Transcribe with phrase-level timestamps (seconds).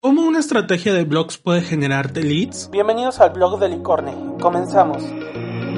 [0.00, 2.70] ¿Cómo una estrategia de blogs puede generarte leads?
[2.70, 4.14] Bienvenidos al blog de Licorne.
[4.40, 5.02] Comenzamos.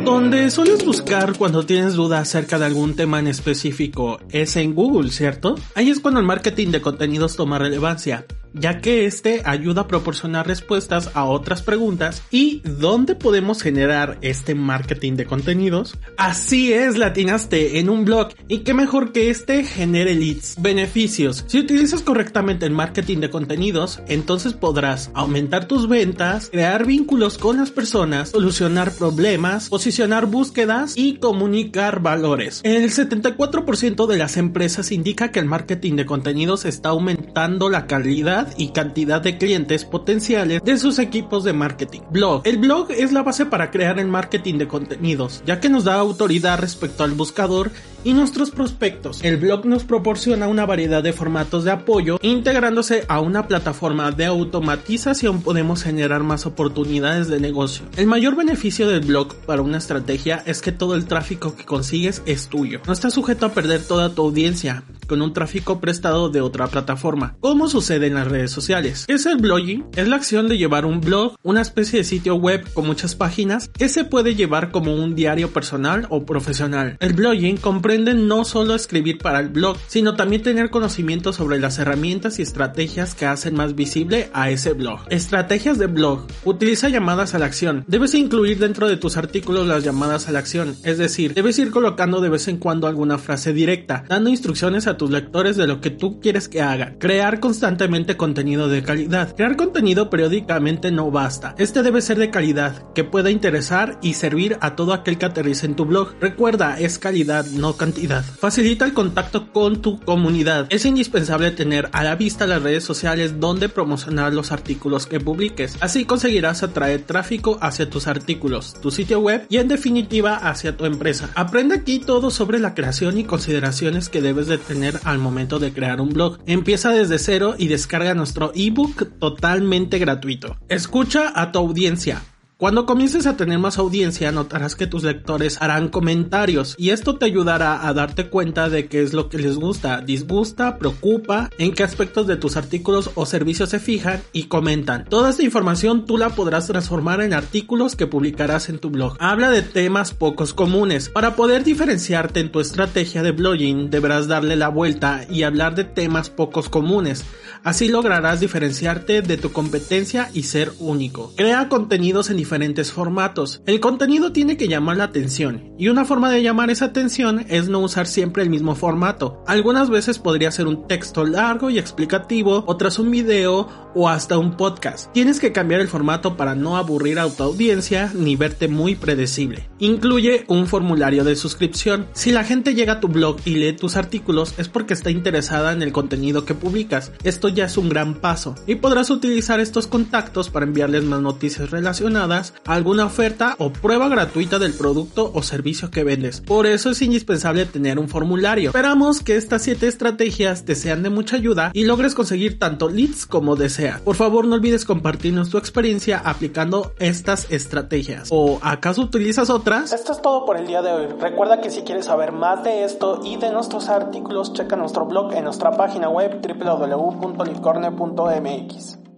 [0.05, 5.11] Donde sueles buscar cuando tienes duda acerca de algún tema en específico es en Google,
[5.11, 5.55] ¿cierto?
[5.75, 10.47] Ahí es cuando el marketing de contenidos toma relevancia ya que este ayuda a proporcionar
[10.47, 15.97] respuestas a otras preguntas y dónde podemos generar este marketing de contenidos.
[16.17, 21.45] Así es, latinaste en un blog y qué mejor que este genere leads, beneficios.
[21.47, 27.59] Si utilizas correctamente el marketing de contenidos, entonces podrás aumentar tus ventas, crear vínculos con
[27.59, 32.61] las personas, solucionar problemas, posicionar búsquedas y comunicar valores.
[32.65, 38.40] El 74% de las empresas indica que el marketing de contenidos está aumentando la calidad
[38.57, 42.01] y cantidad de clientes potenciales de sus equipos de marketing.
[42.11, 42.43] Blog.
[42.45, 45.95] El blog es la base para crear el marketing de contenidos, ya que nos da
[45.95, 47.71] autoridad respecto al buscador
[48.05, 49.23] y nuestros prospectos.
[49.23, 52.19] El blog nos proporciona una variedad de formatos de apoyo.
[52.23, 57.85] Integrándose a una plataforma de automatización podemos generar más oportunidades de negocio.
[57.97, 62.23] El mayor beneficio del blog para una estrategia es que todo el tráfico que consigues
[62.27, 62.81] es tuyo.
[62.87, 67.35] No estás sujeto a perder toda tu audiencia con un tráfico prestado de otra plataforma,
[67.41, 69.07] como sucede en las redes sociales.
[69.09, 69.87] ¿Qué es el blogging?
[69.97, 73.69] Es la acción de llevar un blog, una especie de sitio web con muchas páginas
[73.69, 76.97] que se puede llevar como un diario personal o profesional.
[77.01, 81.81] El blogging comprende no solo escribir para el blog, sino también tener conocimiento sobre las
[81.81, 85.01] herramientas y estrategias que hacen más visible a ese blog.
[85.09, 86.29] Estrategias de blog.
[86.45, 87.83] Utiliza llamadas a la acción.
[87.89, 91.73] Debes incluir dentro de tus artículos las llamadas a la acción, es decir, debes ir
[91.73, 95.81] colocando de vez en cuando alguna frase directa, dando instrucciones a tus lectores de lo
[95.81, 96.97] que tú quieres que hagan.
[96.99, 99.35] Crear constantemente contenido de calidad.
[99.35, 101.55] Crear contenido periódicamente no basta.
[101.57, 105.65] Este debe ser de calidad, que pueda interesar y servir a todo aquel que aterrice
[105.65, 106.17] en tu blog.
[106.21, 108.23] Recuerda, es calidad, no cantidad.
[108.23, 110.67] Facilita el contacto con tu comunidad.
[110.69, 115.79] Es indispensable tener a la vista las redes sociales donde promocionar los artículos que publiques.
[115.81, 120.85] Así conseguirás atraer tráfico hacia tus artículos, tu sitio web y en definitiva hacia tu
[120.85, 121.31] empresa.
[121.37, 125.73] Aprende aquí todo sobre la creación y consideraciones que debes de tener al momento de
[125.73, 126.39] crear un blog.
[126.47, 130.57] Empieza desde cero y descarga nuestro ebook totalmente gratuito.
[130.69, 132.23] Escucha a tu audiencia.
[132.61, 137.25] Cuando comiences a tener más audiencia notarás que tus lectores harán comentarios y esto te
[137.25, 141.85] ayudará a darte cuenta de qué es lo que les gusta, disgusta, preocupa, en qué
[141.85, 145.07] aspectos de tus artículos o servicios se fijan y comentan.
[145.07, 149.17] Toda esta información tú la podrás transformar en artículos que publicarás en tu blog.
[149.21, 151.09] Habla de temas pocos comunes.
[151.09, 155.85] Para poder diferenciarte en tu estrategia de blogging deberás darle la vuelta y hablar de
[155.85, 157.25] temas pocos comunes.
[157.65, 161.33] Así lograrás diferenciarte de tu competencia y ser único.
[161.37, 163.63] Crea contenidos en diferentes formatos.
[163.65, 167.69] El contenido tiene que llamar la atención y una forma de llamar esa atención es
[167.69, 169.45] no usar siempre el mismo formato.
[169.47, 174.57] Algunas veces podría ser un texto largo y explicativo, otras un video o hasta un
[174.57, 175.13] podcast.
[175.13, 179.71] Tienes que cambiar el formato para no aburrir a tu audiencia ni verte muy predecible.
[179.79, 182.09] Incluye un formulario de suscripción.
[182.15, 185.73] Si la gente llega a tu blog y lee tus artículos es porque está interesada
[185.73, 187.13] en el contenido que publicas.
[187.23, 191.71] Esto ya es un gran paso y podrás utilizar estos contactos para enviarles más noticias
[191.71, 196.41] relacionadas alguna oferta o prueba gratuita del producto o servicio que vendes.
[196.41, 198.71] Por eso es indispensable tener un formulario.
[198.71, 203.27] Esperamos que estas 7 estrategias te sean de mucha ayuda y logres conseguir tanto leads
[203.27, 204.01] como deseas.
[204.01, 208.29] Por favor no olvides compartirnos tu experiencia aplicando estas estrategias.
[208.31, 209.93] ¿O acaso utilizas otras?
[209.93, 211.07] Esto es todo por el día de hoy.
[211.21, 215.33] Recuerda que si quieres saber más de esto y de nuestros artículos, checa nuestro blog
[215.35, 219.10] en nuestra página web www.licorne.mx.